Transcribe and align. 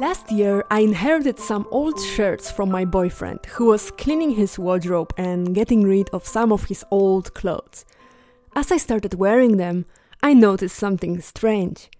Last 0.00 0.32
year, 0.32 0.64
I 0.70 0.80
inherited 0.80 1.38
some 1.38 1.68
old 1.70 2.00
shirts 2.00 2.50
from 2.50 2.70
my 2.70 2.86
boyfriend, 2.86 3.44
who 3.44 3.66
was 3.66 3.90
cleaning 3.90 4.30
his 4.30 4.58
wardrobe 4.58 5.12
and 5.18 5.54
getting 5.54 5.82
rid 5.82 6.08
of 6.10 6.26
some 6.26 6.52
of 6.52 6.64
his 6.64 6.84
old 6.90 7.34
clothes. 7.34 7.84
As 8.56 8.72
I 8.72 8.78
started 8.78 9.12
wearing 9.12 9.58
them, 9.58 9.84
I 10.22 10.32
noticed 10.32 10.76
something 10.76 11.20
strange. 11.20 11.90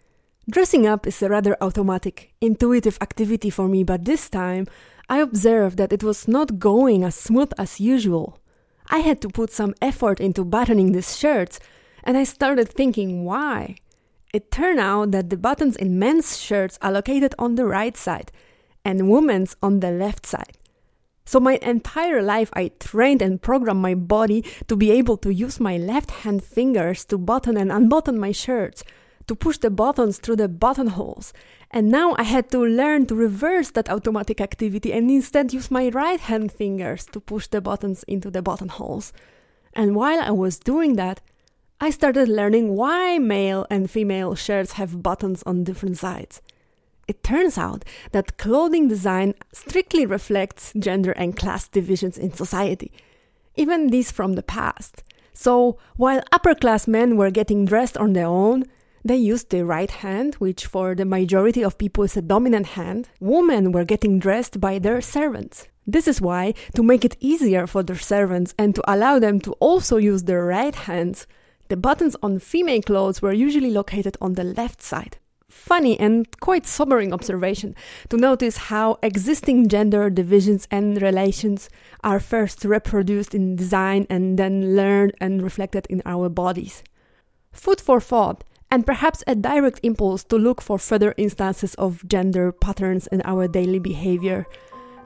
Dressing 0.51 0.85
up 0.85 1.07
is 1.07 1.23
a 1.23 1.29
rather 1.29 1.57
automatic, 1.61 2.33
intuitive 2.41 2.99
activity 3.01 3.51
for 3.51 3.69
me, 3.69 3.85
but 3.85 4.05
this 4.05 4.29
time 4.29 4.67
I 5.09 5.21
observed 5.21 5.77
that 5.77 5.93
it 5.93 6.03
was 6.03 6.27
not 6.27 6.59
going 6.59 7.05
as 7.05 7.15
smooth 7.15 7.53
as 7.57 7.79
usual. 7.79 8.41
I 8.89 8.99
had 8.99 9.21
to 9.21 9.29
put 9.29 9.53
some 9.53 9.77
effort 9.81 10.19
into 10.19 10.45
buttoning 10.45 10.91
these 10.91 11.17
shirts, 11.17 11.61
and 12.03 12.17
I 12.17 12.25
started 12.25 12.69
thinking 12.69 13.25
why. 13.25 13.77
It 14.35 14.51
turned 14.51 14.81
out 14.81 15.13
that 15.13 15.31
the 15.31 15.37
buttons 15.37 15.77
in 15.77 16.01
men's 16.01 16.41
shirts 16.41 16.81
are 16.83 16.91
located 16.91 17.33
on 17.39 17.55
the 17.55 17.67
right 17.67 17.97
side 17.97 18.33
and 18.85 19.09
women's 19.09 19.55
on 19.63 19.79
the 19.79 19.93
left 19.93 20.27
side. 20.27 20.59
So 21.25 21.39
my 21.39 21.61
entire 21.63 22.23
life 22.23 22.51
I 22.55 22.73
trained 22.81 23.23
and 23.23 23.41
programmed 23.41 23.83
my 23.83 23.95
body 23.95 24.45
to 24.67 24.75
be 24.75 24.91
able 24.91 25.17
to 25.19 25.33
use 25.33 25.61
my 25.61 25.77
left 25.77 26.11
hand 26.11 26.43
fingers 26.43 27.05
to 27.05 27.19
button 27.19 27.57
and 27.57 27.71
unbutton 27.71 28.19
my 28.19 28.33
shirts, 28.33 28.83
to 29.31 29.37
push 29.37 29.59
the 29.59 29.71
buttons 29.71 30.19
through 30.19 30.35
the 30.35 30.49
buttonholes. 30.49 31.33
And 31.71 31.89
now 31.89 32.17
I 32.19 32.25
had 32.25 32.51
to 32.51 32.59
learn 32.59 33.07
to 33.07 33.15
reverse 33.15 33.71
that 33.71 33.89
automatic 33.89 34.41
activity 34.41 34.93
and 34.93 35.09
instead 35.09 35.53
use 35.53 35.71
my 35.71 35.89
right 35.91 36.19
hand 36.19 36.51
fingers 36.51 37.07
to 37.13 37.21
push 37.21 37.47
the 37.47 37.61
buttons 37.61 38.03
into 38.09 38.29
the 38.29 38.43
buttonholes. 38.43 39.13
And 39.73 39.95
while 39.95 40.19
I 40.19 40.33
was 40.33 40.59
doing 40.59 40.97
that, 40.97 41.21
I 41.81 41.91
started 41.91 42.29
learning 42.29 42.75
why 42.75 43.19
male 43.19 43.69
and 43.71 43.89
female 43.89 44.35
shirts 44.35 44.73
have 44.73 45.01
buttons 45.01 45.45
on 45.47 45.63
different 45.63 45.97
sides. 45.99 46.43
It 47.07 47.23
turns 47.23 47.57
out 47.57 47.85
that 48.11 48.37
clothing 48.37 48.89
design 48.89 49.35
strictly 49.53 50.07
reflects 50.07 50.73
gender 50.77 51.13
and 51.13 51.37
class 51.37 51.69
divisions 51.69 52.19
in 52.19 52.33
society, 52.33 52.91
even 53.55 53.91
these 53.91 54.11
from 54.11 54.33
the 54.33 54.43
past. 54.43 55.05
So, 55.33 55.79
while 55.95 56.21
upper 56.33 56.57
class 56.57 56.89
men 56.89 57.17
were 57.17 57.31
getting 57.31 57.65
dressed 57.65 57.97
on 57.97 58.15
their 58.15 58.27
own, 58.27 58.65
they 59.05 59.17
used 59.17 59.51
the 59.51 59.65
right 59.65 59.91
hand, 59.91 60.35
which 60.35 60.67
for 60.67 60.95
the 60.95 61.05
majority 61.05 61.65
of 61.65 61.79
people 61.79 62.05
is 62.05 62.17
a 62.17 62.23
dominant 62.23 62.67
hand. 62.69 63.09
Women 63.21 63.73
were 63.73 63.85
getting 63.85 64.19
dressed 64.19 64.61
by 64.61 64.79
their 64.79 65.01
servants. 65.01 65.69
This 65.87 66.07
is 66.07 66.21
why, 66.21 66.55
to 66.75 66.83
make 66.83 67.05
it 67.05 67.17
easier 67.21 67.67
for 67.67 67.83
their 67.83 67.99
servants 67.99 68.55
and 68.59 68.75
to 68.75 68.93
allow 68.93 69.19
them 69.19 69.41
to 69.41 69.53
also 69.53 69.97
use 69.97 70.25
their 70.25 70.45
right 70.45 70.75
hands, 70.75 71.27
the 71.69 71.77
buttons 71.77 72.17
on 72.23 72.39
female 72.39 72.83
clothes 72.83 73.23
were 73.23 73.33
usually 73.33 73.71
located 73.71 74.17
on 74.21 74.35
the 74.35 74.45
left 74.45 74.83
side. 74.83 75.17
Funny 75.49 75.99
and 75.99 76.29
quite 76.41 76.67
sobering 76.67 77.13
observation 77.13 77.75
to 78.09 78.17
notice 78.17 78.57
how 78.57 78.99
existing 79.03 79.69
gender 79.69 80.11
divisions 80.11 80.69
and 80.71 81.03
relations 81.03 81.69
are 82.05 82.21
first 82.21 82.65
reproduced 82.65 83.35
in 83.35 83.57
design 83.57 84.07
and 84.09 84.39
then 84.39 84.77
learned 84.77 85.13
and 85.21 85.43
reflected 85.43 85.87
in 85.89 86.03
our 86.05 86.29
bodies. 86.29 86.85
Food 87.51 87.81
for 87.81 88.01
thought 88.01 88.45
and 88.71 88.87
perhaps 88.87 89.25
a 89.27 89.35
direct 89.35 89.81
impulse 89.83 90.25
to 90.25 90.37
look 90.37 90.61
for 90.61 90.79
further 90.79 91.15
instances 91.17 91.75
of 91.75 92.07
gender 92.07 92.53
patterns 92.53 93.07
in 93.09 93.21
our 93.25 93.49
daily 93.49 93.79
behavior 93.79 94.47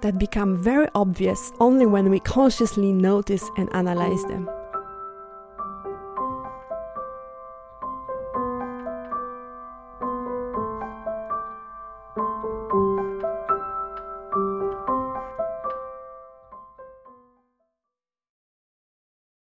that 0.02 0.18
become 0.18 0.62
very 0.62 0.88
obvious 0.94 1.50
only 1.60 1.86
when 1.86 2.10
we 2.10 2.20
consciously 2.20 2.92
notice 2.92 3.48
and 3.56 3.74
analyze 3.74 4.22
them. 4.24 4.48